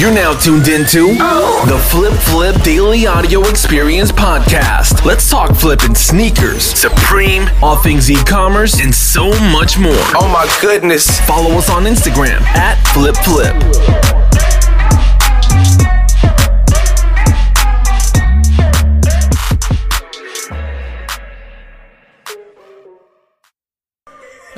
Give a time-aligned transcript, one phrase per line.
[0.00, 5.04] You're now tuned into the Flip Flip Daily Audio Experience Podcast.
[5.04, 9.92] Let's talk flipping sneakers, Supreme, all things e-commerce, and so much more.
[10.16, 11.20] Oh my goodness.
[11.26, 14.49] Follow us on Instagram at Flip Flip.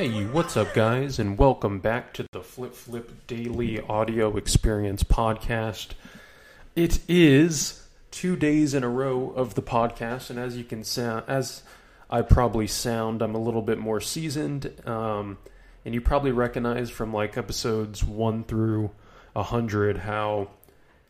[0.02, 5.90] Hey, what's up, guys, and welcome back to the Flip Flip Daily Audio Experience Podcast.
[6.74, 11.26] It is two days in a row of the podcast, and as you can sound,
[11.28, 11.62] as
[12.10, 15.38] I probably sound, I'm a little bit more seasoned, um,
[15.84, 18.90] and you probably recognize from like episodes one through
[19.36, 20.48] a hundred how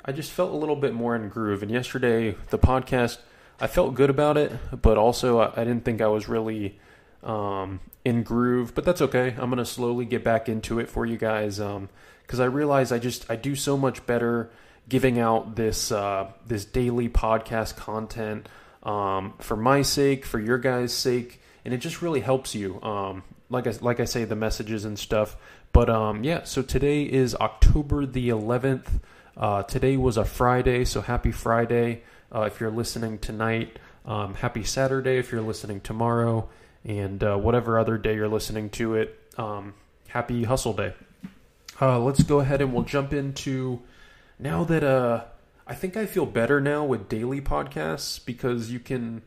[0.05, 1.63] I just felt a little bit more in groove.
[1.63, 3.21] And yesterday, the podcast,
[3.59, 4.52] I felt good about it,
[4.83, 6.79] but also I, I didn't think I was really
[7.23, 9.35] um, in groove, but that's okay.
[9.39, 13.30] I'm gonna slowly get back into it for you guys because I realize I just
[13.30, 14.51] I do so much better
[14.89, 18.49] giving out this uh, this daily podcast content
[18.83, 22.80] um, for my sake, for your guys' sake, and it just really helps you.
[22.83, 25.37] Um, like I like I say, the messages and stuff.
[25.73, 29.01] But um, yeah, so today is October the 11th.
[29.35, 32.02] Uh, today was a Friday, so happy Friday
[32.35, 33.79] uh, if you're listening tonight.
[34.05, 36.49] Um, happy Saturday if you're listening tomorrow
[36.85, 39.19] and uh, whatever other day you're listening to it.
[39.37, 39.75] Um,
[40.09, 40.95] happy Hustle Day.
[41.80, 43.80] Uh, let's go ahead and we'll jump into
[44.39, 45.24] now that uh,
[45.66, 49.23] I think I feel better now with daily podcasts because you can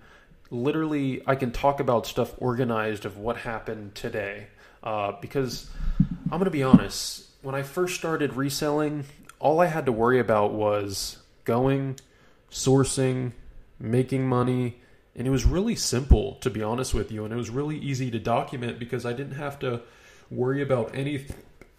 [0.51, 4.47] literally I can talk about stuff organized of what happened today.
[4.83, 5.69] Uh, because
[6.31, 9.05] I'm gonna be honest, when I first started reselling,
[9.39, 11.99] all I had to worry about was going,
[12.51, 13.31] sourcing,
[13.79, 14.81] making money
[15.15, 18.11] and it was really simple to be honest with you and it was really easy
[18.11, 19.81] to document because i didn't have to
[20.29, 21.25] worry about any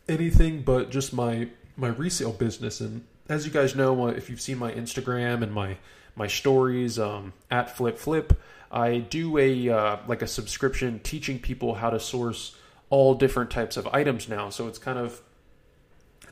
[0.09, 2.81] anything but just my my resale business.
[2.81, 5.77] And as you guys know uh, if you've seen my instagram and my
[6.15, 11.75] my stories um, at flip flip i do a uh, like a subscription teaching people
[11.75, 12.56] how to source
[12.88, 14.49] all different types of items now.
[14.49, 15.21] So it's kind of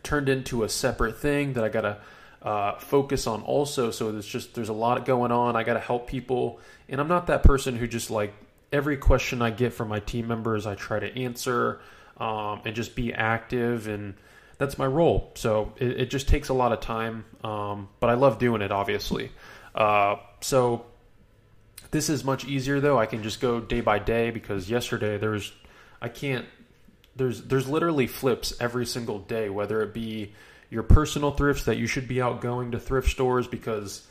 [0.03, 1.97] turned into a separate thing that i gotta
[2.44, 3.91] uh, focus on also.
[3.91, 5.56] So there's just there's a lot going on.
[5.56, 8.34] I got to help people, and I'm not that person who just like
[8.72, 11.81] every question I get from my team members, I try to answer
[12.19, 14.15] um, and just be active, and
[14.59, 15.32] that's my role.
[15.37, 18.71] So it, it just takes a lot of time, um, but I love doing it,
[18.71, 19.32] obviously.
[19.75, 20.87] Uh, so
[21.91, 22.99] this is much easier though.
[22.99, 25.53] I can just go day by day because yesterday there's
[26.03, 26.44] I can't
[27.16, 30.32] there's there's literally flips every single day, whether it be
[30.75, 34.07] your personal thrifts that you should be out going to thrift stores because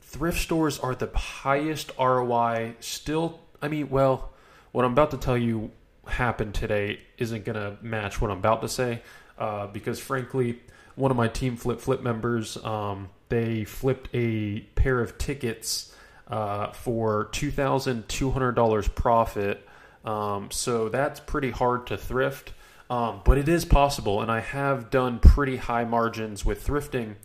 [0.00, 4.30] thrift stores are the highest ROI still I mean well
[4.72, 5.70] what I'm about to tell you
[6.06, 9.02] happened today isn't going to match what I'm about to say
[9.36, 10.60] uh, because frankly
[10.94, 15.92] one of my team flip flip members um, they flipped a pair of tickets
[16.28, 19.66] uh, for $2,200 profit.
[20.04, 22.52] Um, so that's pretty hard to thrift
[22.90, 27.16] um, but it is possible, and I have done pretty high margins with thrifting.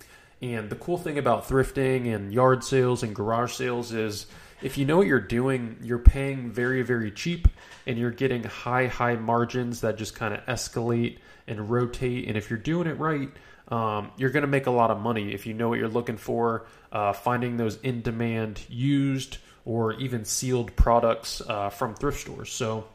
[0.42, 4.26] And the cool thing about thrifting and yard sales and garage sales is
[4.62, 7.48] if you know what you're doing, you're paying very, very cheap
[7.86, 12.28] and you're getting high, high margins that just kind of escalate and rotate.
[12.28, 13.30] And if you're doing it right,
[13.70, 16.18] um, you're going to make a lot of money if you know what you're looking
[16.18, 22.52] for, uh, finding those in demand used or even sealed products uh, from thrift stores.
[22.52, 22.86] So,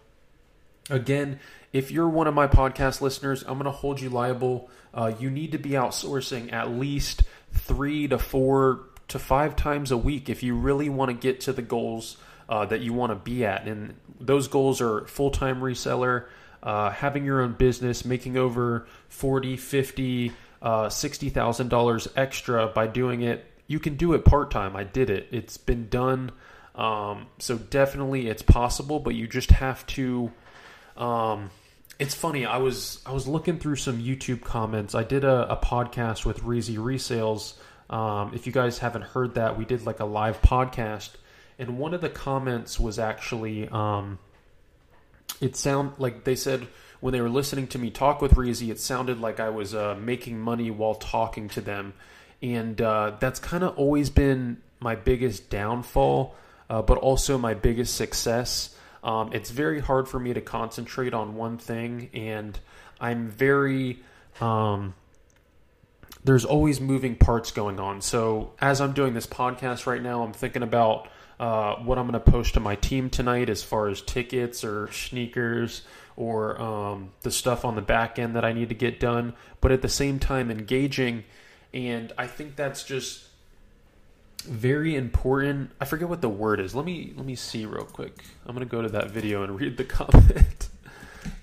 [0.91, 1.41] again,
[1.73, 4.71] if you're one of my podcast listeners, I'm going to hold you liable.
[4.95, 7.23] Uh, you need to be outsourcing at least
[7.53, 11.53] three to four to five times a week if you really want to get to
[11.53, 12.17] the goals
[12.49, 13.67] uh, that you want to be at.
[13.67, 16.27] And those goals are full time reseller,
[16.63, 20.33] uh, having your own business, making over 40, 50,
[20.63, 23.45] uh, $60,000 extra by doing it.
[23.67, 24.75] You can do it part time.
[24.77, 26.33] I did it, it's been done.
[26.75, 30.33] Um, so definitely it's possible, but you just have to
[30.99, 31.51] um,
[31.99, 32.45] it's funny.
[32.45, 34.95] I was I was looking through some YouTube comments.
[34.95, 37.55] I did a, a podcast with Reezy Resells.
[37.89, 41.11] Um, if you guys haven't heard that, we did like a live podcast,
[41.59, 44.19] and one of the comments was actually um,
[45.41, 46.67] it sound like they said
[47.01, 49.97] when they were listening to me talk with Reezy, it sounded like I was uh,
[50.01, 51.95] making money while talking to them,
[52.43, 56.35] and uh, that's kind of always been my biggest downfall,
[56.69, 61.35] uh, but also my biggest success um, it's very hard for me to concentrate on
[61.35, 62.59] one thing, and
[63.01, 64.01] I'm very.
[64.41, 64.95] Um,
[66.25, 68.03] there's always moving parts going on.
[68.03, 71.09] So as I'm doing this podcast right now, I'm thinking about
[71.39, 74.91] uh, what I'm going to post to my team tonight as far as tickets or
[74.93, 75.83] sneakers
[76.17, 79.35] or um, the stuff on the back end that I need to get done.
[79.61, 81.25] But at the same time, engaging
[81.73, 83.25] And I think that's just
[84.45, 85.71] very important.
[85.81, 86.75] I forget what the word is.
[86.75, 88.25] Let me let me see real quick.
[88.47, 90.69] I'm gonna go to that video and read the comment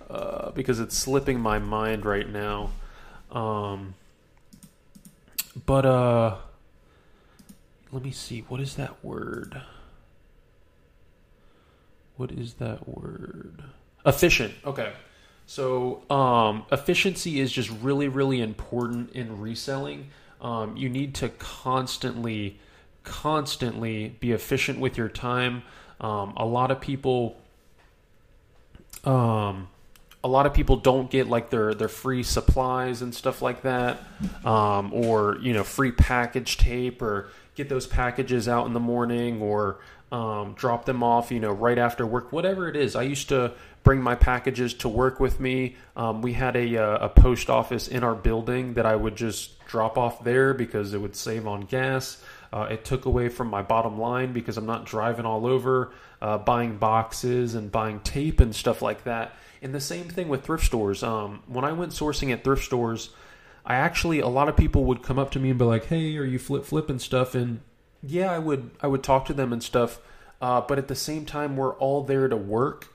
[0.10, 2.72] uh, because it's slipping my mind right now.
[3.32, 3.96] Um,
[5.66, 6.36] but uh,
[7.92, 8.42] let me see.
[8.48, 9.62] What is that word?
[12.18, 13.64] What is that word?
[14.06, 14.54] Efficient.
[14.66, 14.94] Okay.
[15.48, 20.08] So um, efficiency is just really, really important in reselling.
[20.42, 22.60] Um, you need to constantly,
[23.06, 25.64] constantly be efficient with your time.
[26.02, 27.38] Um, a lot of people,
[29.06, 29.70] um,
[30.24, 34.04] a lot of people don't get like their their free supplies and stuff like that,
[34.44, 39.42] um, or you know, free package tape, or get those packages out in the morning,
[39.42, 39.80] or
[40.12, 42.96] um, drop them off, you know, right after work, whatever it is.
[42.96, 43.54] I used to
[43.84, 45.76] bring my packages to work with me.
[45.96, 49.64] Um, we had a, uh, a post office in our building that I would just
[49.68, 52.22] drop off there because it would save on gas.
[52.56, 55.92] Uh, it took away from my bottom line because I'm not driving all over,
[56.22, 59.36] uh, buying boxes and buying tape and stuff like that.
[59.62, 61.04] And the same thing with thrift stores.
[61.04, 63.10] Um, when I went sourcing at thrift stores,
[63.66, 66.16] I actually a lot of people would come up to me and be like, "Hey,
[66.18, 67.60] are you flip flipping stuff?" And
[68.02, 70.00] yeah, I would I would talk to them and stuff.
[70.42, 72.88] Uh, but at the same time, we're all there to work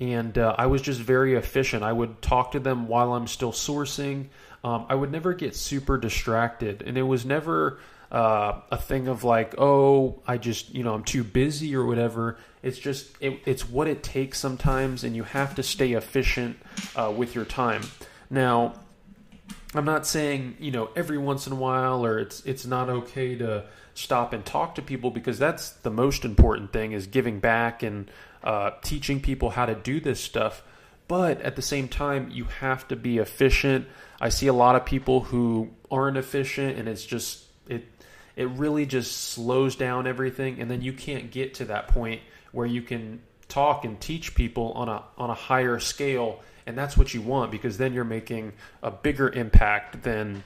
[0.00, 1.82] and uh, I was just very efficient.
[1.82, 4.26] I would talk to them while I'm still sourcing.
[4.62, 7.78] Um, I would never get super distracted, and it was never
[8.10, 12.38] uh, a thing of like, oh, I just you know I'm too busy or whatever.
[12.62, 16.58] It's just it, it's what it takes sometimes, and you have to stay efficient
[16.96, 17.82] uh, with your time.
[18.30, 18.74] Now,
[19.74, 23.36] I'm not saying you know every once in a while, or it's it's not okay
[23.36, 23.64] to
[23.94, 28.10] stop and talk to people because that's the most important thing is giving back and
[28.44, 30.62] uh, teaching people how to do this stuff.
[31.08, 33.86] But at the same time, you have to be efficient.
[34.20, 37.47] I see a lot of people who aren't efficient, and it's just
[38.38, 42.66] it really just slows down everything, and then you can't get to that point where
[42.66, 47.12] you can talk and teach people on a on a higher scale, and that's what
[47.12, 50.44] you want because then you're making a bigger impact than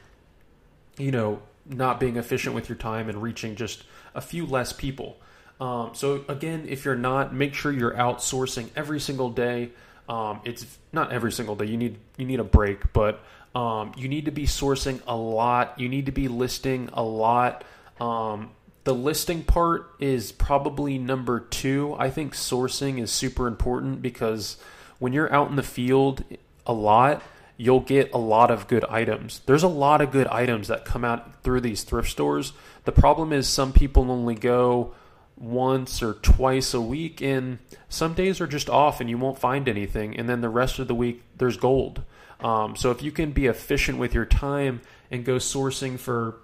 [0.96, 3.84] you know not being efficient with your time and reaching just
[4.14, 5.18] a few less people.
[5.60, 9.70] Um, so again, if you're not, make sure you're outsourcing every single day.
[10.08, 11.66] Um, it's not every single day.
[11.66, 13.22] You need you need a break, but
[13.54, 15.78] um, you need to be sourcing a lot.
[15.78, 17.64] You need to be listing a lot.
[18.00, 18.50] Um,
[18.84, 21.94] the listing part is probably number two.
[21.98, 24.56] I think sourcing is super important because
[24.98, 26.24] when you're out in the field
[26.66, 27.22] a lot,
[27.56, 29.40] you'll get a lot of good items.
[29.46, 32.52] There's a lot of good items that come out through these thrift stores.
[32.84, 34.94] The problem is some people only go
[35.36, 37.58] once or twice a week and
[37.88, 40.86] some days are just off and you won't find anything and then the rest of
[40.86, 42.02] the week there's gold
[42.40, 44.80] um, so if you can be efficient with your time
[45.10, 46.36] and go sourcing for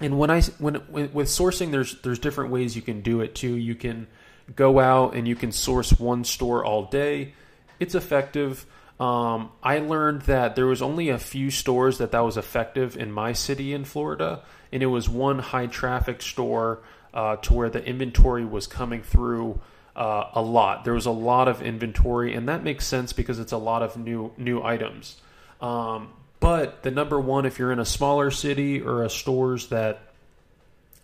[0.00, 3.54] and when i when, with sourcing there's there's different ways you can do it too
[3.54, 4.06] you can
[4.54, 7.32] go out and you can source one store all day
[7.80, 8.66] it's effective
[9.00, 13.10] um, i learned that there was only a few stores that that was effective in
[13.10, 14.42] my city in florida
[14.72, 16.82] and it was one high traffic store
[17.14, 19.60] uh, to where the inventory was coming through
[19.96, 20.84] uh, a lot.
[20.84, 23.96] There was a lot of inventory, and that makes sense because it's a lot of
[23.96, 25.20] new new items.
[25.60, 26.08] Um,
[26.44, 30.02] but the number one, if you're in a smaller city or a stores that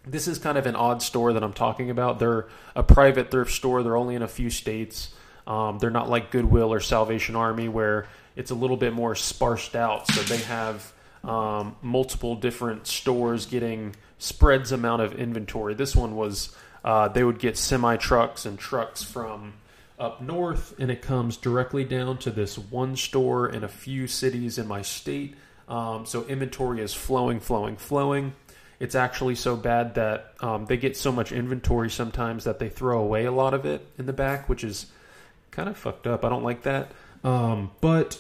[0.07, 2.19] this is kind of an odd store that I'm talking about.
[2.19, 3.83] They're a private thrift store.
[3.83, 5.14] They're only in a few states.
[5.47, 9.75] Um, they're not like Goodwill or Salvation Army where it's a little bit more sparsed
[9.75, 10.09] out.
[10.09, 10.93] So they have
[11.25, 15.73] um, multiple different stores getting spreads amount of inventory.
[15.73, 19.55] This one was uh, they would get semi trucks and trucks from
[20.00, 24.59] up north, and it comes directly down to this one store in a few cities
[24.59, 25.37] in my state.
[25.69, 28.33] Um, so inventory is flowing, flowing, flowing.
[28.80, 33.00] It's actually so bad that um, they get so much inventory sometimes that they throw
[33.00, 34.87] away a lot of it in the back, which is
[35.50, 36.25] kind of fucked up.
[36.25, 36.90] I don't like that.
[37.23, 38.19] Um, but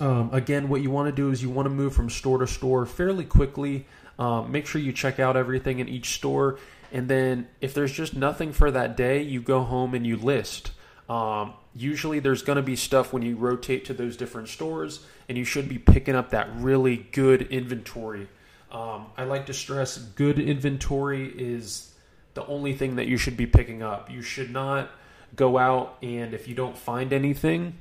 [0.00, 2.46] um, again, what you want to do is you want to move from store to
[2.46, 3.86] store fairly quickly.
[4.18, 6.58] Um, make sure you check out everything in each store.
[6.94, 10.70] And then if there's just nothing for that day, you go home and you list.
[11.08, 15.36] Um, usually there's going to be stuff when you rotate to those different stores, and
[15.36, 18.28] you should be picking up that really good inventory.
[18.70, 21.92] Um, I like to stress good inventory is
[22.34, 24.08] the only thing that you should be picking up.
[24.08, 24.88] You should not
[25.34, 27.74] go out and if you don't find anything,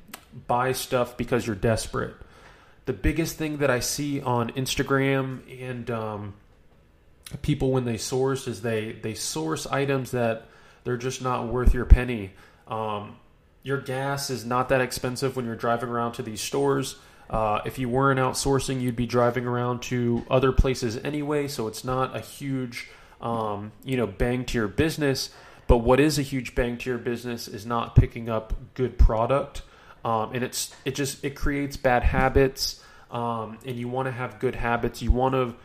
[0.48, 2.16] buy stuff because you're desperate
[2.86, 6.34] the biggest thing that I see on Instagram and um,
[7.42, 10.48] people when they source is they they source items that
[10.84, 12.32] they're just not worth your penny.
[12.68, 13.18] Um,
[13.64, 16.98] your gas is not that expensive when you're driving around to these stores.
[17.30, 21.84] Uh, if you weren't outsourcing, you'd be driving around to other places anyway, so it's
[21.84, 22.90] not a huge,
[23.22, 25.30] um, you know, bang to your business.
[25.68, 29.62] But what is a huge bang to your business is not picking up good product,
[30.04, 32.84] um, and it's it just it creates bad habits.
[33.10, 35.02] Um, and you want to have good habits.
[35.02, 35.56] You want to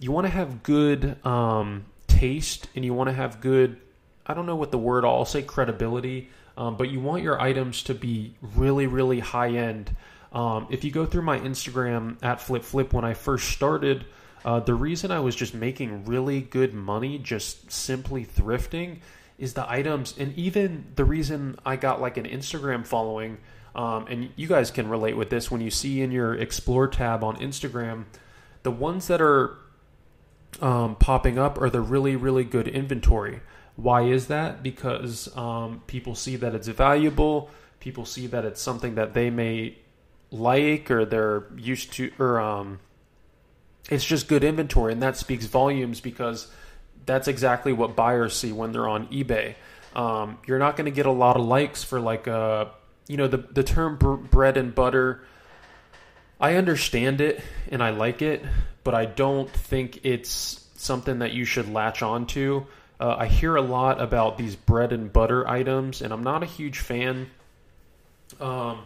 [0.00, 3.78] you want to have good um, taste, and you want to have good.
[4.26, 5.04] I don't know what the word.
[5.04, 9.94] I'll say credibility, um, but you want your items to be really really high end.
[10.32, 14.04] Um, if you go through my Instagram at Flip Flip, when I first started,
[14.44, 18.98] uh, the reason I was just making really good money just simply thrifting
[19.38, 23.38] is the items, and even the reason I got like an Instagram following.
[23.74, 27.22] Um, and you guys can relate with this when you see in your Explore tab
[27.22, 28.04] on Instagram,
[28.62, 29.58] the ones that are
[30.62, 33.40] um, popping up are the really, really good inventory.
[33.76, 34.62] Why is that?
[34.62, 39.76] Because um, people see that it's valuable, people see that it's something that they may
[40.30, 42.80] like or they're used to or um
[43.90, 46.48] it's just good inventory and that speaks volumes because
[47.04, 49.54] that's exactly what buyers see when they're on ebay
[49.94, 52.66] um, you're not going to get a lot of likes for like uh
[53.08, 55.22] you know the the term br- bread and butter
[56.40, 57.40] i understand it
[57.70, 58.44] and i like it
[58.84, 62.66] but i don't think it's something that you should latch on to
[63.00, 66.46] uh, i hear a lot about these bread and butter items and i'm not a
[66.46, 67.28] huge fan
[68.40, 68.80] um,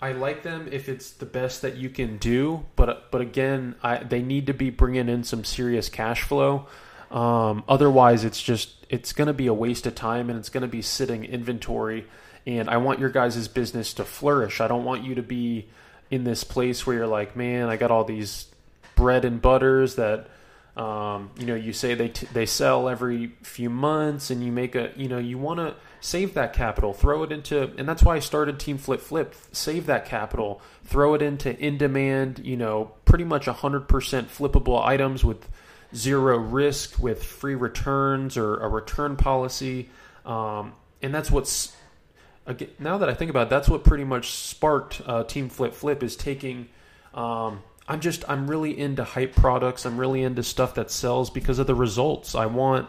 [0.00, 3.98] I like them if it's the best that you can do, but but again, I,
[3.98, 6.66] they need to be bringing in some serious cash flow.
[7.10, 10.60] Um, otherwise, it's just it's going to be a waste of time and it's going
[10.62, 12.06] to be sitting inventory.
[12.46, 14.60] And I want your guys' business to flourish.
[14.60, 15.68] I don't want you to be
[16.14, 18.46] in this place where you're like, man, I got all these
[18.94, 20.28] bread and butters that
[20.76, 24.74] um, you know you say they t- they sell every few months, and you make
[24.74, 28.16] a you know you want to save that capital, throw it into, and that's why
[28.16, 29.34] I started Team Flip Flip.
[29.52, 35.24] Save that capital, throw it into in demand, you know, pretty much 100% flippable items
[35.24, 35.48] with
[35.94, 39.88] zero risk, with free returns or a return policy.
[40.26, 41.74] Um, and that's what's,
[42.46, 45.74] again, now that I think about it, that's what pretty much sparked uh, Team Flip
[45.74, 46.68] Flip is taking.
[47.12, 49.84] Um, I'm just, I'm really into hype products.
[49.84, 52.34] I'm really into stuff that sells because of the results.
[52.34, 52.88] I want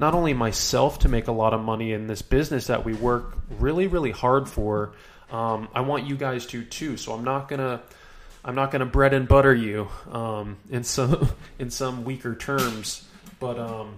[0.00, 3.36] not only myself to make a lot of money in this business that we work
[3.58, 4.92] really really hard for
[5.30, 7.80] um, i want you guys to too so i'm not gonna
[8.44, 13.06] i'm not gonna bread and butter you um, in some in some weaker terms
[13.38, 13.94] but um,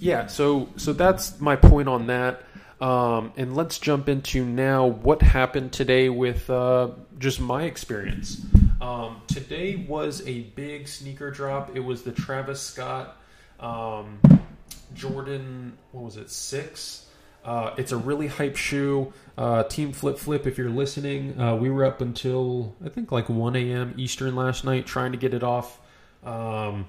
[0.00, 2.42] yeah so so that's my point on that
[2.80, 8.44] um, and let's jump into now what happened today with uh, just my experience
[8.80, 13.16] um, today was a big sneaker drop it was the travis scott
[13.60, 14.20] um,
[14.94, 17.06] Jordan, what was it, six?
[17.44, 19.12] Uh, it's a really hype shoe.
[19.36, 23.28] Uh, Team Flip Flip, if you're listening, uh, we were up until I think like
[23.28, 23.94] 1 a.m.
[23.96, 25.80] Eastern last night trying to get it off
[26.24, 26.86] um,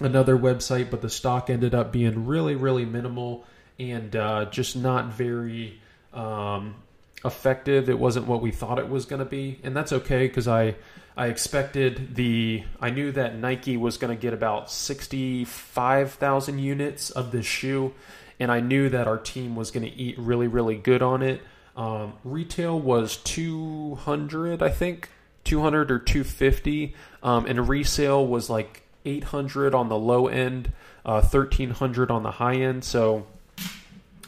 [0.00, 3.44] another website, but the stock ended up being really, really minimal
[3.78, 5.80] and uh, just not very
[6.12, 6.76] um,
[7.24, 7.88] effective.
[7.88, 10.76] It wasn't what we thought it was going to be, and that's okay because I
[11.16, 17.30] I expected the I knew that Nike was going to get about 65,000 units of
[17.30, 17.94] this shoe
[18.40, 21.40] and I knew that our team was going to eat really really good on it.
[21.76, 25.10] Um, retail was 200, I think,
[25.42, 30.72] 200 or 250, um, and resale was like 800 on the low end,
[31.04, 32.84] uh, 1300 on the high end.
[32.84, 33.26] So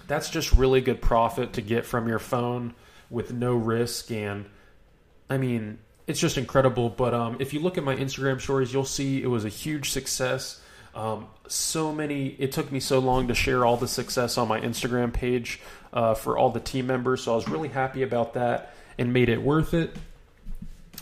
[0.06, 2.74] that's just really good profit to get from your phone
[3.10, 4.10] with no risk.
[4.10, 4.46] And
[5.28, 6.88] I mean, it's just incredible.
[6.88, 9.90] But um, if you look at my Instagram stories, you'll see it was a huge
[9.90, 10.60] success.
[10.94, 12.28] Um, so many.
[12.38, 15.60] It took me so long to share all the success on my Instagram page
[15.92, 17.24] uh, for all the team members.
[17.24, 19.94] So I was really happy about that and made it worth it.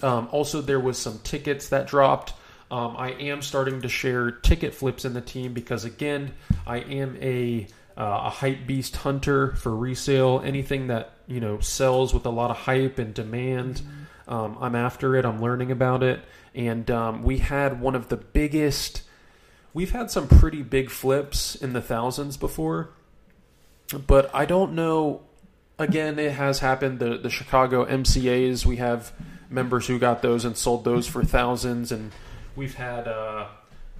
[0.02, 2.34] Um, also, there was some tickets that dropped.
[2.70, 6.32] Um, I am starting to share ticket flips in the team because again,
[6.66, 10.42] I am a uh, a hype beast hunter for resale.
[10.44, 13.82] Anything that you know sells with a lot of hype and demand.
[14.26, 15.24] Um, I'm after it.
[15.24, 16.20] I'm learning about it,
[16.54, 19.02] and um, we had one of the biggest.
[19.72, 22.90] We've had some pretty big flips in the thousands before,
[24.06, 25.22] but I don't know.
[25.78, 27.00] Again, it has happened.
[27.00, 28.64] The the Chicago MCA's.
[28.64, 29.12] We have
[29.50, 32.12] members who got those and sold those for thousands, and
[32.56, 33.06] we've had.
[33.06, 33.46] Uh,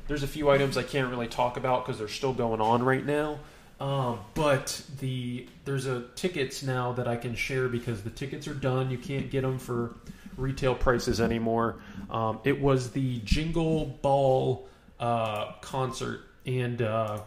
[0.06, 3.04] there's a few items I can't really talk about because they're still going on right
[3.04, 3.40] now.
[3.80, 8.54] Um, but the there's a tickets now that I can share because the tickets are
[8.54, 8.90] done.
[8.90, 9.94] You can't get them for
[10.36, 11.76] retail prices anymore.
[12.10, 14.68] Um, it was the Jingle Ball
[15.00, 17.20] uh, concert, and uh,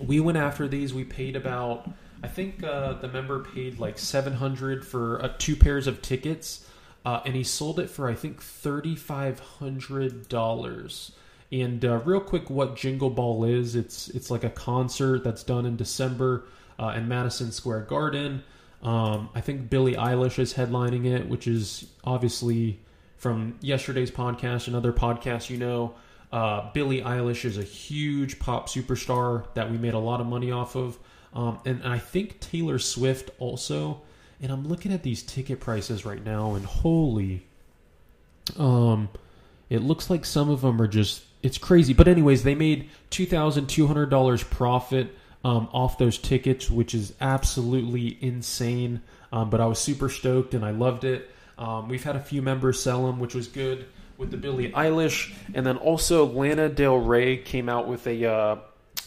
[0.00, 0.94] we went after these.
[0.94, 1.90] We paid about
[2.22, 6.66] I think uh, the member paid like seven hundred for uh, two pairs of tickets.
[7.04, 11.12] uh, and he sold it for I think thirty five hundred dollars.
[11.52, 13.76] And uh, real quick, what Jingle Ball is?
[13.76, 16.44] It's it's like a concert that's done in December
[16.78, 18.42] uh, in Madison Square Garden.
[18.82, 22.80] Um, I think Billie Eilish is headlining it, which is obviously
[23.18, 25.50] from yesterday's podcast and other podcasts.
[25.50, 25.94] You know,
[26.32, 30.50] uh, Billie Eilish is a huge pop superstar that we made a lot of money
[30.50, 30.98] off of,
[31.34, 34.00] um, and I think Taylor Swift also.
[34.40, 37.46] And I'm looking at these ticket prices right now, and holy,
[38.58, 39.08] um,
[39.70, 41.92] it looks like some of them are just it's crazy.
[41.92, 46.94] But anyways, they made two thousand two hundred dollars profit um, off those tickets, which
[46.94, 49.02] is absolutely insane.
[49.32, 51.30] Um, but I was super stoked and I loved it.
[51.58, 53.86] Um, we've had a few members sell them, which was good
[54.18, 58.56] with the Billie Eilish, and then also Lana Del Rey came out with a uh,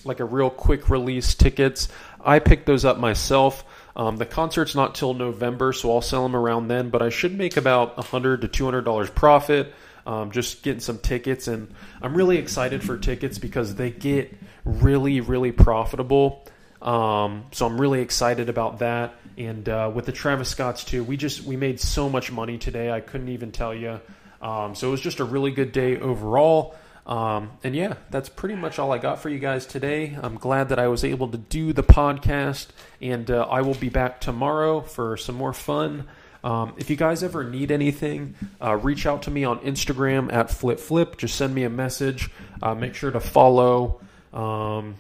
[0.04, 1.88] like a real quick release tickets.
[2.24, 3.64] I picked those up myself.
[3.96, 6.90] Um, the concert's not till November, so I'll sell them around then.
[6.90, 9.74] But I should make about hundred to two hundred dollars profit.
[10.06, 14.32] Um, just getting some tickets, and I'm really excited for tickets because they get
[14.64, 16.46] really, really profitable.
[16.82, 19.16] Um, so I'm really excited about that.
[19.38, 22.92] And uh, with the Travis Scotts too, we just we made so much money today.
[22.92, 24.00] I couldn't even tell you.
[24.42, 26.76] Um, so it was just a really good day overall.
[27.06, 30.18] Um, and yeah, that's pretty much all I got for you guys today.
[30.22, 32.68] I'm glad that I was able to do the podcast,
[33.02, 36.08] and uh, I will be back tomorrow for some more fun.
[36.46, 40.50] Um, if you guys ever need anything, uh, reach out to me on Instagram at
[40.50, 41.18] FlipFlip.
[41.18, 42.30] Just send me a message.
[42.62, 44.00] Uh, make sure to follow.
[44.32, 44.96] Um,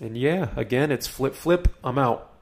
[0.00, 1.66] and yeah, again, it's Flip Flip.
[1.82, 2.33] I'm out.